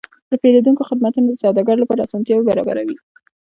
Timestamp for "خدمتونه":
0.89-1.25